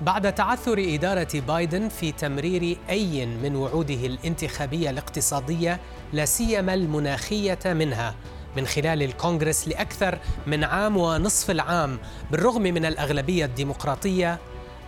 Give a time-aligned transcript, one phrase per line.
[0.00, 5.80] بعد تعثر إدارة بايدن في تمرير أي من وعوده الانتخابية الاقتصادية
[6.12, 8.14] لا سيما المناخية منها.
[8.56, 11.98] من خلال الكونغرس لأكثر من عام ونصف العام
[12.30, 14.38] بالرغم من الأغلبية الديمقراطية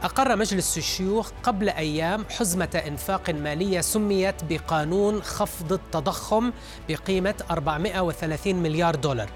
[0.02, 6.52] أقر مجلس الشيوخ قبل أيام حزمة إنفاق مالية سميت بقانون خفض التضخم
[6.88, 9.30] بقيمة 430 مليار دولار.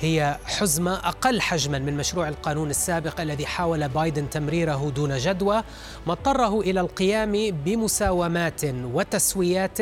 [0.00, 5.62] هي حزمة أقل حجما من مشروع القانون السابق الذي حاول بايدن تمريره دون جدوى
[6.06, 9.78] ما اضطره إلى القيام بمساومات وتسويات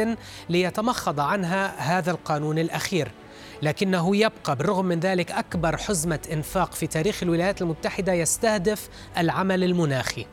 [0.48, 3.11] ليتمخض عنها هذا القانون الأخير.
[3.62, 10.27] لكنه يبقى بالرغم من ذلك أكبر حزمة إنفاق في تاريخ الولايات المتحدة يستهدف العمل المناخي.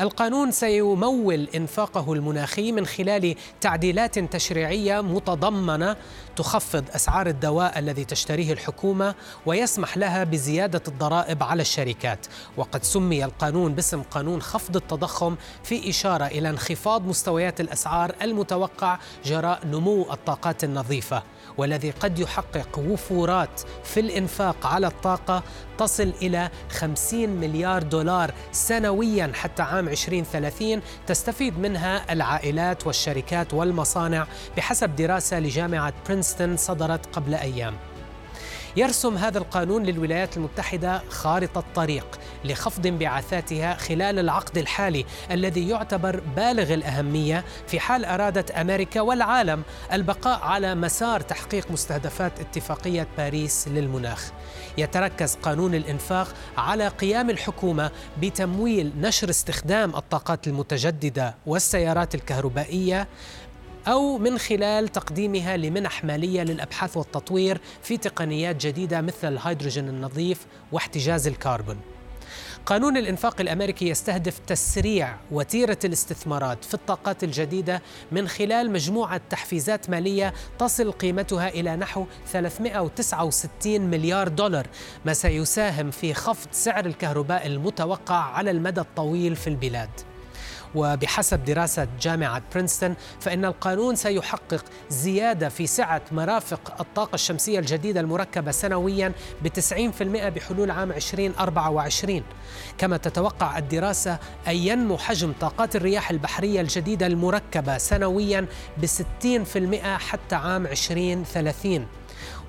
[0.00, 5.96] القانون سيمول إنفاقه المناخي من خلال تعديلات تشريعية متضمنة
[6.36, 9.14] تخفض أسعار الدواء الذي تشتريه الحكومة
[9.46, 12.26] ويسمح لها بزيادة الضرائب على الشركات.
[12.56, 19.66] وقد سمي القانون باسم قانون خفض التضخم في إشارة إلى انخفاض مستويات الأسعار المتوقع جراء
[19.66, 21.22] نمو الطاقات النظيفة.
[21.58, 25.42] والذي قد يحقق وفورات في الإنفاق على الطاقة
[25.78, 34.96] تصل إلى 50 مليار دولار سنويا حتى عام 2030 تستفيد منها العائلات والشركات والمصانع بحسب
[34.96, 37.74] دراسة لجامعة برينستون صدرت قبل أيام.
[38.76, 46.74] يرسم هذا القانون للولايات المتحدة خارطة طريق لخفض انبعاثاتها خلال العقد الحالي الذي يعتبر بالغ
[46.74, 54.30] الأهمية في حال أرادت أمريكا والعالم البقاء على مسار تحقيق مستهدفات اتفاقية باريس للمناخ.
[54.78, 57.90] يتركز قانون الإنفاق على قيام الحكومة
[58.22, 63.08] بتمويل نشر استخدام الطاقات المتجددة والسيارات الكهربائية
[63.88, 71.26] أو من خلال تقديمها لمنح مالية للأبحاث والتطوير في تقنيات جديدة مثل الهيدروجين النظيف واحتجاز
[71.26, 71.76] الكربون.
[72.66, 77.82] قانون الإنفاق الأمريكي يستهدف تسريع وتيرة الاستثمارات في الطاقات الجديدة
[78.12, 84.66] من خلال مجموعة تحفيزات مالية تصل قيمتها إلى نحو 369 مليار دولار
[85.04, 89.90] ما سيساهم في خفض سعر الكهرباء المتوقع على المدى الطويل في البلاد.
[90.76, 98.50] وبحسب دراسة جامعة برينستون فإن القانون سيحقق زيادة في سعة مرافق الطاقة الشمسية الجديدة المركبة
[98.50, 102.22] سنويا ب 90% بحلول عام 2024
[102.78, 108.46] كما تتوقع الدراسة أن ينمو حجم طاقات الرياح البحرية الجديدة المركبة سنويا
[108.78, 111.86] ب 60% حتى عام 2030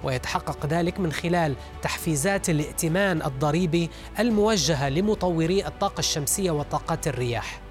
[0.03, 3.89] ويتحقق ذلك من خلال تحفيزات الائتمان الضريبي
[4.19, 7.66] الموجهة لمطوري الطاقة الشمسية وطاقات الرياح.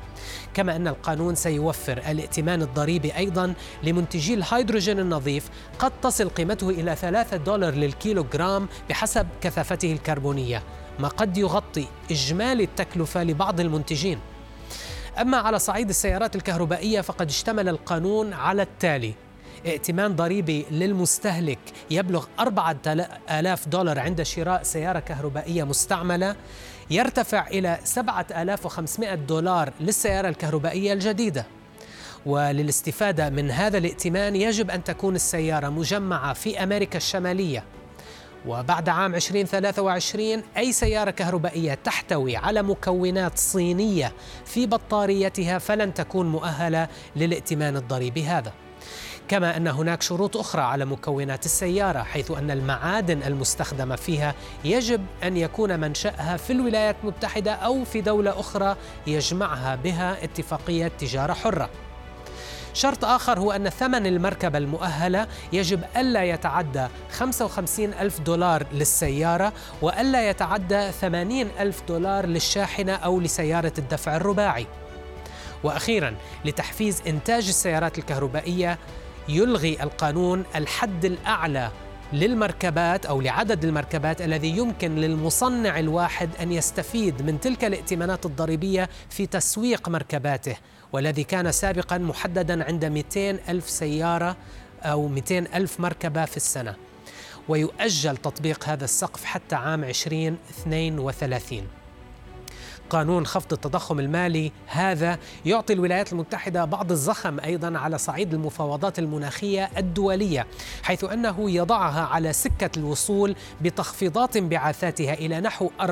[0.54, 5.48] كما أن القانون سيوفر الائتمان الضريبي أيضا لمنتجي الهيدروجين النظيف.
[5.78, 10.62] قد تصل قيمته إلى 3 دولار للكيلوغرام بحسب كثافته الكربونية
[10.98, 14.18] ما قد يغطي إجمالي التكلفة لبعض المنتجين.
[15.20, 19.14] أما على صعيد السيارات الكهربائية فقد اشتمل القانون على التالي
[19.66, 21.58] ائتمان ضريبي للمستهلك
[21.90, 26.36] يبلغ 4000 دولار عند شراء سيارة كهربائية مستعملة.
[26.90, 31.46] يرتفع إلى 7500 دولار للسيارة الكهربائية الجديدة.
[32.26, 37.64] وللاستفادة من هذا الائتمان يجب أن تكون السيارة مجمعة في أمريكا الشمالية.
[38.46, 44.12] وبعد عام 2023 أي سيارة كهربائية تحتوي على مكونات صينية
[44.44, 48.52] في بطاريتها فلن تكون مؤهلة للائتمان الضريبي هذا.
[49.28, 55.36] كما أن هناك شروط أخرى على مكونات السيارة حيث أن المعادن المستخدمة فيها يجب أن
[55.36, 58.76] يكون منشأها في الولايات المتحدة أو في دولة أخرى
[59.06, 61.70] يجمعها بها اتفاقية تجارة حرة.
[62.74, 69.52] شرط آخر هو أن ثمن المركبة المؤهلة يجب ألا يتعدى 55 ألف دولار للسيارة
[69.82, 74.66] وألا يتعدى 80 ألف دولار للشاحنة أو لسيارة الدفع الرباعي.
[75.64, 78.78] وأخيرا لتحفيز إنتاج السيارات الكهربائية
[79.28, 81.70] يلغي القانون الحد الأعلى
[82.12, 89.26] للمركبات أو لعدد المركبات الذي يمكن للمصنع الواحد أن يستفيد من تلك الائتمانات الضريبية في
[89.26, 90.56] تسويق مركباته
[90.92, 94.36] والذي كان سابقا محددا عند 200 ألف سيارة
[94.82, 96.74] أو 200 ألف مركبة في السنة.
[97.48, 101.68] ويؤجل تطبيق هذا السقف حتى عام 2032
[102.90, 109.70] قانون خفض التضخم المالي هذا يعطي الولايات المتحدة بعض الزخم أيضا على صعيد المفاوضات المناخية
[109.76, 110.46] الدولية
[110.82, 115.90] حيث أنه يضعها على سكة الوصول بتخفيضات انبعاثاتها إلى نحو 40%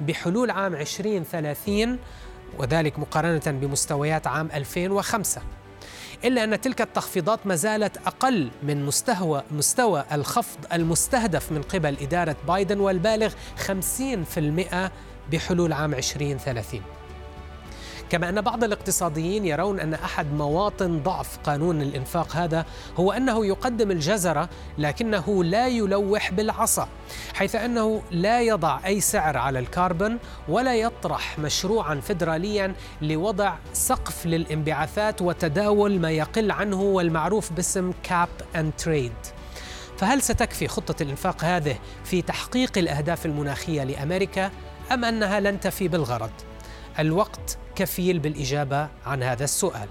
[0.00, 1.98] بحلول عام 2030
[2.58, 5.42] وذلك مقارنة بمستويات عام 2005
[6.24, 12.36] إلا أن تلك التخفيضات ما زالت أقل من مستوى مستوى الخفض المستهدف من قبل إدارة
[12.48, 13.32] بايدن والبالغ
[13.66, 13.70] 50%
[15.32, 16.80] بحلول عام 2030
[18.10, 23.90] كما أن بعض الاقتصاديين يرون أن أحد مواطن ضعف قانون الإنفاق هذا هو أنه يقدم
[23.90, 26.88] الجزرة لكنه لا يلوح بالعصا
[27.34, 30.18] حيث أنه لا يضع أي سعر على الكربون
[30.48, 38.72] ولا يطرح مشروعا فدراليا لوضع سقف للانبعاثات وتداول ما يقل عنه والمعروف باسم cap and
[38.78, 39.12] trade
[39.98, 44.50] فهل ستكفي خطة الإنفاق هذه في تحقيق الأهداف المناخية لأمريكا؟
[44.92, 46.30] أم أنها لن تفي بالغرض؟
[46.98, 49.88] الوقت كفيل بالإجابة عن هذا السؤال.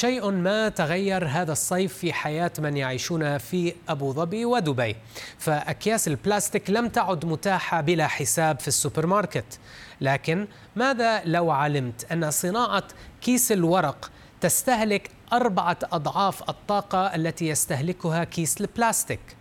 [0.00, 4.96] شيء ما تغير هذا الصيف في حياة من يعيشون في أبو ظبي ودبي.
[5.38, 9.58] فأكياس البلاستيك لم تعد متاحة بلا حساب في السوبر ماركت
[10.00, 12.82] لكن ماذا لو علمت أن صناعة
[13.20, 14.10] كيس الورق
[14.40, 19.36] تستهلك أربعة أضعاف الطاقة التي يستهلكها كيس البلاستيك؟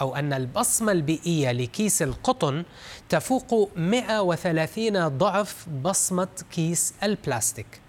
[0.00, 2.64] أو أن البصمة البيئية لكيس القطن
[3.08, 7.81] تفوق 130 ضعف بصمة كيس البلاستيك؟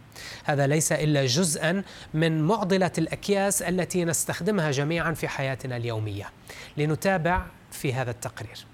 [0.44, 1.84] هذا ليس إلا جزءا
[2.14, 6.30] من معضلة الأكياس التي نستخدمها جميعا في حياتنا اليومية.
[6.78, 8.66] لنتابع في هذا التقرير.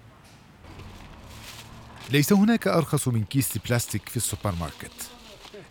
[2.09, 5.09] ليس هناك أرخص من كيس بلاستيك في السوبر ماركت.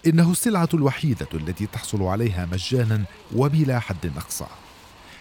[0.06, 3.05] إنه السلعة الوحيدة التي تحصل عليها مجانا
[3.35, 4.47] وبلا حد أقصى.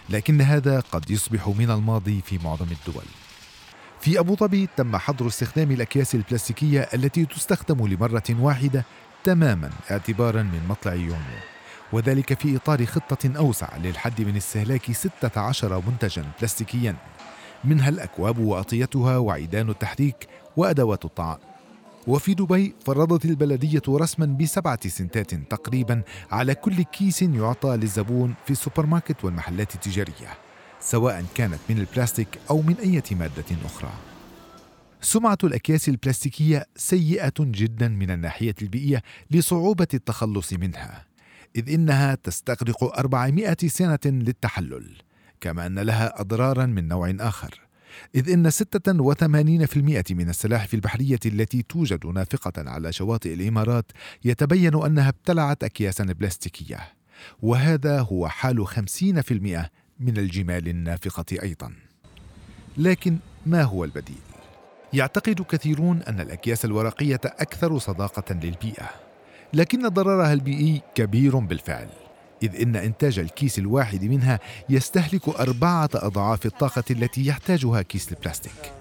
[0.10, 3.06] لكن هذا قد يصبح من الماضي في معظم الدول.
[4.02, 8.86] في أبو ظبي تم حظر استخدام الأكياس البلاستيكية التي تستخدم لمرة واحدة
[9.24, 11.40] تماما اعتبارا من مطلع يونيو
[11.94, 16.96] وذلك في إطار خطة أوسع للحد من استهلاك 16 منتجا بلاستيكيا
[17.64, 20.28] منها الأكواب وأغطيتها وعيدان التحريك
[20.58, 21.38] وأدوات الطعام.
[22.08, 28.86] وفي دبي فرضت البلدية رسما بسبعة سنتات تقريبا على كل كيس يعطى للزبون في السوبر
[28.86, 30.34] ماركت والمحلات التجارية
[30.80, 33.90] سواء كانت من البلاستيك أو من أي مادة أخرى.
[35.02, 41.06] سمعة الأكياس البلاستيكية سيئة جدا من الناحية البيئية لصعوبة التخلص منها
[41.56, 44.92] إذ إنها تستغرق 400 سنة للتحلل
[45.42, 47.62] كما أن لها أضرارا من نوع آخر
[48.16, 53.92] إذ إن 86% من السلاحف البحرية التي توجد نافقة على شواطئ الإمارات
[54.26, 56.80] يتبين أنها ابتلعت أكياسا بلاستيكية
[57.42, 58.72] وهذا هو حال 50%
[60.00, 61.74] من الجمال النافقة أيضا
[62.78, 64.27] لكن ما هو البديل؟
[64.94, 68.90] يعتقد كثيرون أن الأكياس الورقية أكثر صداقة للبيئة
[69.54, 71.88] لكن ضررها البيئي كبير بالفعل
[72.44, 74.40] إذ إن إنتاج الكيس الواحد منها
[74.70, 78.72] يستهلك أربعة أضعاف الطاقة التي يحتاجها كيس البلاستيك.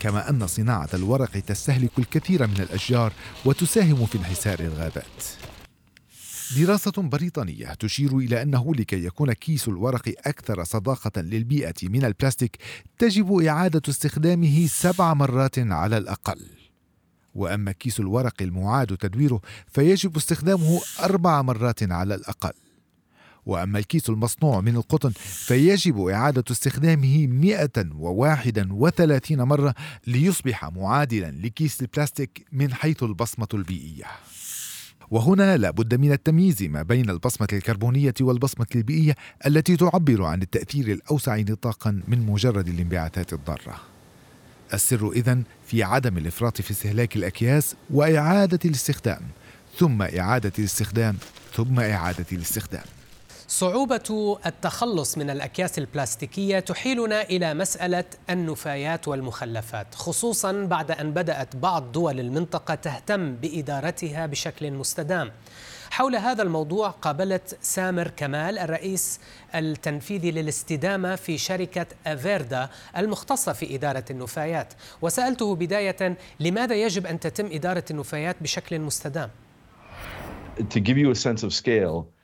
[0.00, 3.12] كما أن صناعة الورق تستهلك الكثير من الأشجار
[3.44, 5.24] وتساهم في انحسار الغابات.
[6.56, 12.56] دراسة بريطانية تشير إلى أنه لكي يكون كيس الورق أكثر صداقة للبيئة من البلاستيك
[12.98, 16.40] تجب إعادة استخدامه سبع مرات على الأقل.
[17.34, 22.52] وأما كيس الورق المعاد تدويره فيجب استخدامه أربع مرات على الأقل.
[23.46, 29.74] وأما الكيس المصنوع من القطن فيجب إعادة استخدامه 131 مرة
[30.06, 34.04] ليصبح معادلا لكيس البلاستيك من حيث البصمة البيئية.
[35.10, 39.14] وهنا لا بد من التمييز ما بين البصمة الكربونية والبصمة البيئية
[39.46, 43.80] التي تعبر عن التأثير الأوسع نطاقا من مجرد الانبعاثات الضارة.
[44.74, 49.20] السر إذن في عدم الإفراط في استهلاك الأكياس وإعادة الاستخدام
[49.78, 51.16] ثم إعادة الاستخدام
[51.54, 52.84] ثم إعادة الاستخدام.
[53.50, 61.92] صعوبة التخلص من الأكياس البلاستيكية تحيلنا إلى مسألة النفايات والمخلفات، خصوصا بعد أن بدأت بعض
[61.92, 65.32] دول المنطقة تهتم بإدارتها بشكل مستدام.
[65.90, 69.20] حول هذا الموضوع قابلت سامر كمال الرئيس
[69.54, 77.46] التنفيذي للاستدامة في شركة أفيردا المختصة في إدارة النفايات وسألته بداية لماذا يجب أن تتم
[77.52, 79.30] إدارة النفايات بشكل مستدام؟
[80.58, 82.17] To give you a sense of scale,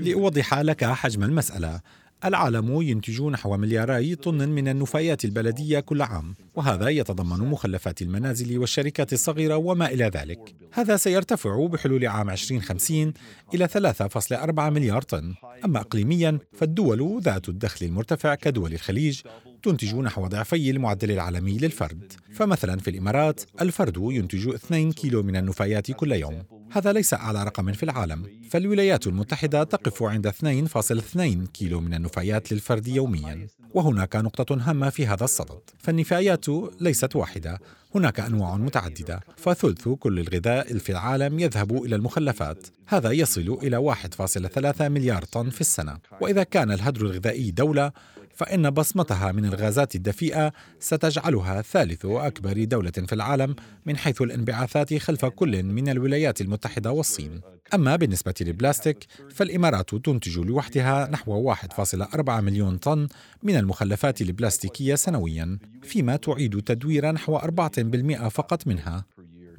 [0.00, 1.80] لأوضح لك حجم المسألة.
[2.24, 9.12] العالم ينتج نحو ملياري طن من النفايات البلدية كل عام وهذا يتضمن مخلفات المنازل والشركات
[9.12, 10.54] الصغيرة وما إلى ذلك.
[10.72, 13.12] هذا سيرتفع بحلول عام 2050
[13.54, 15.34] إلى 3.4 مليار طن.
[15.64, 19.20] أما إقليميا فالدول ذات الدخل المرتفع كدول الخليج
[19.66, 22.12] تنتج نحو ضعفي المعدل العالمي للفرد.
[22.34, 26.42] فمثلا في الإمارات الفرد ينتج 2 كيلو من النفايات كل يوم.
[26.70, 28.26] هذا ليس أعلى رقم في العالم.
[28.50, 33.46] فالولايات المتحدة تقف عند 2.2 كيلو من النفايات للفرد يوميا.
[33.74, 35.60] وهناك نقطة هامة في هذا الصدد.
[35.78, 36.46] فالنفايات
[36.80, 37.60] ليست واحدة.
[37.94, 39.20] هناك أنواع متعددة.
[39.36, 42.66] فثلث كل الغذاء في العالم يذهب إلى المخلفات.
[42.86, 45.98] هذا يصل إلى 1.3 مليار طن في السنة.
[46.20, 47.92] وإذا كان الهدر الغذائي دولة
[48.36, 55.24] فإن بصمتها من الغازات الدفيئة ستجعلها ثالث أكبر دولة في العالم من حيث الانبعاثات خلف
[55.24, 57.40] كل من الولايات المتحدة والصين.
[57.74, 63.08] أما بالنسبة للبلاستيك فالإمارات تنتج لوحدها نحو 1.4 مليون طن
[63.42, 69.04] من المخلفات البلاستيكية سنويا، فيما تعيد تدوير نحو 4% فقط منها.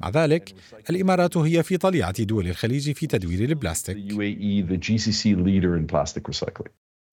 [0.00, 0.54] مع ذلك
[0.90, 3.96] الإمارات هي في طليعة دول الخليج في تدوير البلاستيك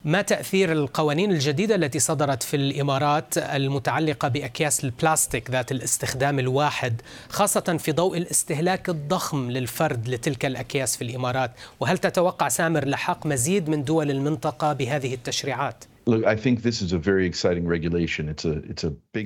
[0.06, 7.78] ما تأثير القوانين الجديدة التي صدرت في الإمارات المتعلقة بأكياس البلاستيك ذات الاستخدام الواحد خاصة
[7.80, 13.84] في ضوء الاستهلاك الضخم للفرد لتلك الأكياس في الإمارات؟ وهل تتوقع سامر لحق مزيد من
[13.84, 15.84] دول المنطقة بهذه التشريعات؟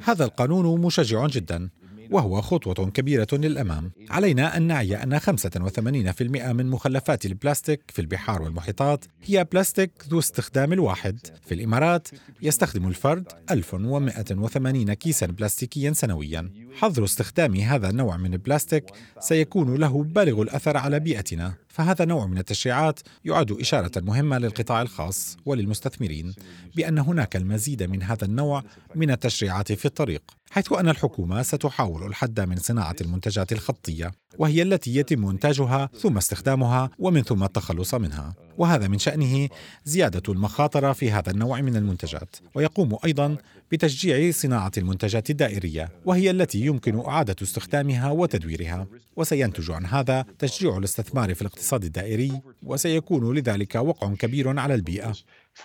[0.03, 1.69] هذا القانون مشجع جدا.
[2.11, 3.91] وهو خطوة كبيرة للأمام.
[4.09, 6.21] علينا أن نعي أن 85%
[6.53, 11.19] من مخلفات البلاستيك في البحار والمحيطات هي بلاستيك ذو استخدام الواحد.
[11.45, 12.07] في الإمارات
[12.41, 16.49] يستخدم الفرد 1180 كيسا بلاستيكيا سنويا.
[16.73, 18.83] حظر استخدام هذا النوع من البلاستيك
[19.19, 25.37] سيكون له بالغ الأثر على بيئتنا فهذا نوع من التشريعات يعد إشارة مهمة للقطاع الخاص
[25.45, 26.33] وللمستثمرين
[26.75, 28.63] بأن هناك المزيد من هذا النوع
[28.95, 34.95] من التشريعات في الطريق حيث أن الحكومة ستحاول الحد من صناعة المنتجات الخطية وهي التي
[34.95, 39.49] يتم إنتاجها ثم استخدامها ومن ثم التخلص منها وهذا من شأنه
[39.85, 43.37] زيادة المخاطر في هذا النوع من المنتجات ويقوم أيضا
[43.71, 51.35] بتشجيع صناعة المنتجات الدائرية وهي التي يمكن إعادة استخدامها وتدويرها وسينتج عن هذا تشجيع الاستثمار
[51.35, 55.13] في الاقتصاد الدائري وسيكون لذلك وقع كبير على البيئة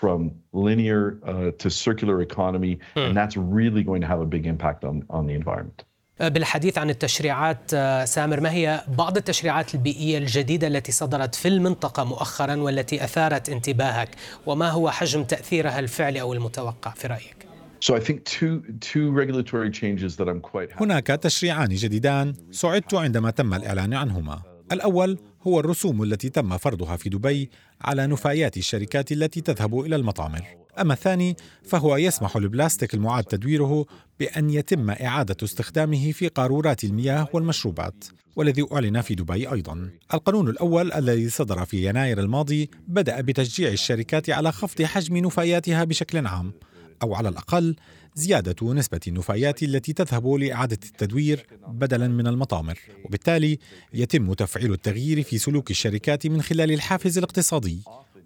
[0.01, 4.85] from linear uh, to circular economy and that's really going to have a big impact
[4.85, 5.85] on, on the environment.
[6.21, 7.71] بالحديث عن التشريعات
[8.09, 14.09] سامر ما هي بعض التشريعات البيئية الجديدة التي صدرت في المنطقة مؤخرا والتي أثارت انتباهك
[14.47, 17.44] وما هو حجم تأثيرها الفعلي أو المتوقع في رأيك؟
[17.87, 23.31] So I think two, two regulatory changes that I'm quite هناك تشريعان جديدان سعدت عندما
[23.31, 24.43] تم الإعلان عنهما.
[24.73, 27.51] الأول هو الرسوم التي تم فرضها في دبي
[27.81, 30.45] على نفايات الشركات التي تذهب إلى المطامر.
[30.81, 33.87] أما الثاني فهو يسمح للبلاستيك المعاد تدويره
[34.21, 38.05] بأن يتم إعادة استخدامه في قارورات المياه والمشروبات
[38.37, 39.91] والذي أعلن في دبي أيضا.
[40.15, 46.27] القانون الأول الذي صدر في يناير الماضي بدأ بتشجيع الشركات على خفض حجم نفاياتها بشكل
[46.27, 46.53] عام
[47.03, 47.77] أو على الأقل
[48.15, 52.79] زيادة نسبة النفايات التي تذهب لإعادة التدوير بدلا من المطامر.
[53.05, 53.59] وبالتالي
[53.95, 57.79] يتم تفعيل التغيير في سلوك الشركات من خلال الحافز الاقتصادي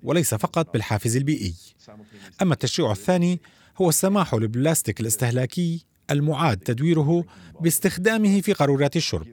[0.03, 1.55] وليس فقط بالحافز البيئي.
[2.43, 3.41] أما التشريع الثاني
[3.77, 7.25] هو السماح للبلاستيك الاستهلاكي المعاد تدويره
[7.61, 9.27] باستخدامه في قارورات الشرب.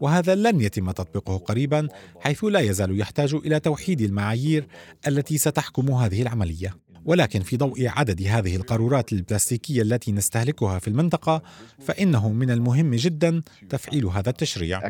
[0.00, 1.88] وهذا لن يتم تطبيقه قريبا
[2.20, 4.66] حيث لا يزال يحتاج إلى توحيد المعايير
[5.06, 6.76] التي ستحكم هذه العملية.
[7.04, 11.42] ولكن في ضوء عدد هذه القارورات البلاستيكية التي نستهلكها في المنطقة
[11.78, 14.86] فإنه من المهم جدا تفعيل هذا التشريع.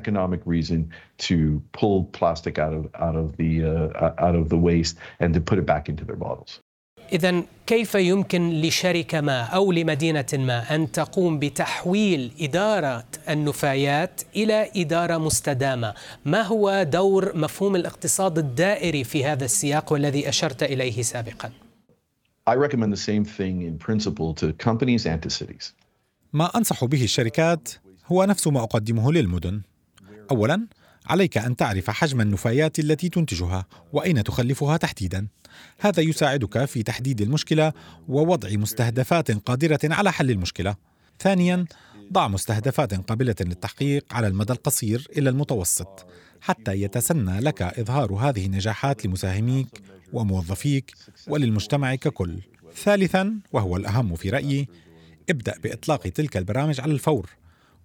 [7.13, 15.19] إذا كيف يمكن لشركة ما أو لمدينة ما أن تقوم بتحويل إدارة النفايات إلى إدارة
[15.19, 15.95] مستدامة؟
[16.25, 21.64] ما هو دور مفهوم الاقتصاد الدائري في هذا السياق والذي أشرت إليه سابقاً؟
[22.51, 25.73] I recommend the same thing in principle to companies and to cities.
[26.33, 27.69] ما أنصح به الشركات
[28.07, 29.63] هو نفس ما أقدمه للمدن.
[30.31, 30.67] أولاً،
[31.07, 35.27] عليك أن تعرف حجم النفايات التي تنتجها وأين تخلفها تحديداً.
[35.79, 37.73] هذا يساعدك في تحديد المشكلة
[38.09, 40.75] ووضع مستهدفات قادرة على حل المشكلة.
[41.21, 41.67] ثانياً،
[42.13, 46.07] ضع مستهدفات قابلة للتحقيق على المدى القصير إلى المتوسط
[46.45, 49.67] حتى يتسنى لك إظهار هذه النجاحات لمساهميك
[50.13, 50.95] وموظفيك
[51.29, 52.39] وللمجتمع ككل.
[52.77, 54.69] ثالثا وهو الأهم في رأيي
[55.31, 57.31] ابدأ بإطلاق تلك البرامج على الفور.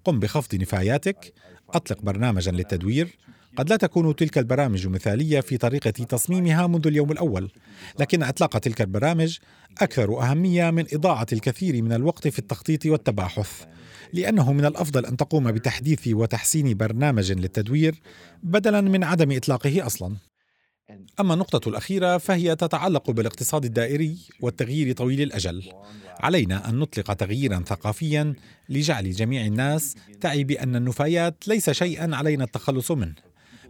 [0.03, 1.33] قم بخفض نفاياتك
[1.69, 3.17] أطلق برنامجا للتدوير.
[3.57, 7.51] قد لا تكون تلك البرامج مثالية في طريقة تصميمها منذ اليوم الأول
[7.99, 9.37] لكن إطلاق تلك البرامج
[9.81, 13.65] أكثر أهمية من إضاعة الكثير من الوقت في التخطيط والتباحث.
[14.13, 18.01] لأنه من الأفضل أن تقوم بتحديث وتحسين برنامج للتدوير
[18.43, 20.15] بدلا من عدم إطلاقه أصلا
[21.19, 25.63] أما النقطة الأخيرة فهي تتعلق بالاقتصاد الدائري والتغيير طويل الأجل.
[26.19, 28.33] علينا أن نطلق تغييرا ثقافيا
[28.69, 33.15] لجعل جميع الناس تعي بأن النفايات ليس شيئا علينا التخلص منه،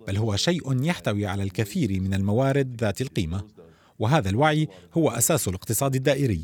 [0.08, 3.59] بل هو شيء يحتوي على الكثير من الموارد ذات القيمة.
[4.00, 6.41] وهذا الوعي هو أساس الاقتصاد الدائري،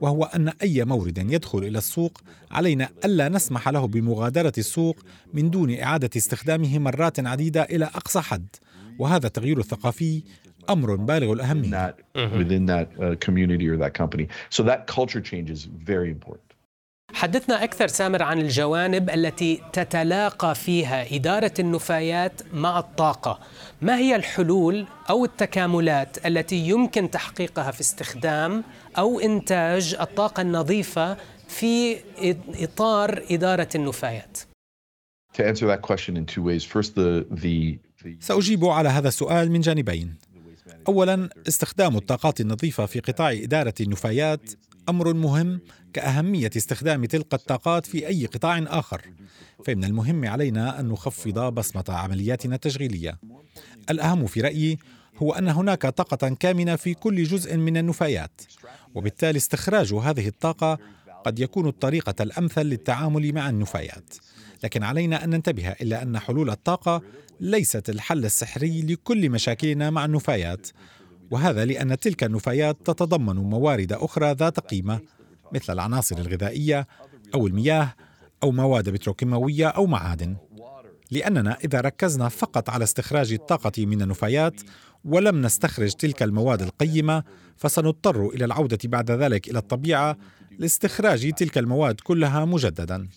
[0.00, 2.20] وهو أن أي مورد يدخل إلى السوق
[2.50, 4.96] علينا ألا نسمح له بمغادرة السوق
[5.34, 8.46] من دون إعادة استخدامه مرات عديدة إلى أقصى حد.
[8.98, 10.22] وهذا التغيير الثقافي
[10.70, 11.68] أمر بالغ الأهمية.
[17.16, 23.40] حدثنا أكثر سامر عن الجوانب التي تتلاقى فيها إدارة النفايات مع الطاقة
[23.82, 28.64] ما هي الحلول أو التكاملات التي يمكن تحقيقها في استخدام
[28.98, 31.16] أو إنتاج الطاقة النظيفة
[31.48, 31.96] في
[32.62, 34.38] إطار إدارة النفايات
[35.38, 36.64] To answer that question in two ways.
[36.64, 37.78] First, the, the
[38.20, 40.14] سأجيب على هذا السؤال من جانبين.
[40.88, 44.40] أولا استخدام الطاقات النظيفة في قطاع إدارة النفايات
[44.88, 45.60] أمر مهم
[45.92, 49.02] كأهمية استخدام تلك الطاقات في أي قطاع آخر.
[49.64, 53.18] فمن المهم علينا أن نخفض بصمة عملياتنا التشغيلية.
[53.90, 54.78] الأهم في رأيي
[55.16, 58.40] هو أن هناك طاقة كامنة في كل جزء من النفايات،
[58.94, 60.78] وبالتالي استخراج هذه الطاقة
[61.24, 64.14] قد يكون الطريقة الأمثل للتعامل مع النفايات.
[64.64, 67.02] لكن علينا أن ننتبه إلى أن حلول الطاقة
[67.40, 70.66] ليست الحل السحري لكل مشاكلنا مع النفايات
[71.30, 75.00] وهذا لأن تلك النفايات تتضمن موارد أخرى ذات قيمة
[75.52, 76.86] مثل العناصر الغذائية
[77.34, 77.94] أو المياه
[78.42, 80.36] أو مواد بتروكيماوية أو معادن.
[81.10, 84.60] لأننا إذا ركزنا فقط على استخراج الطاقة من النفايات
[85.04, 87.22] ولم نستخرج تلك المواد القيمة
[87.56, 90.16] فسنضطر إلى العودة بعد ذلك إلى الطبيعة
[90.58, 93.08] لاستخراج تلك المواد كلها مجددا.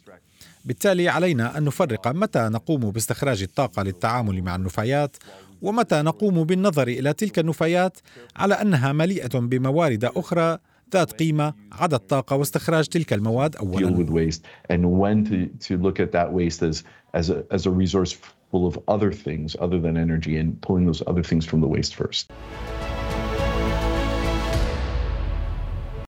[0.65, 5.17] بالتالي علينا أن نفرق متى نقوم باستخراج الطاقة للتعامل مع النفايات
[5.61, 7.97] ومتى نقوم بالنظر إلى تلك النفايات
[8.35, 10.57] على أنها مليئة بموارد أخرى
[10.93, 13.87] ذات قيمة عدا الطاقة واستخراج تلك المواد اولا.